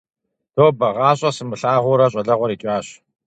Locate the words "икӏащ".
2.55-2.87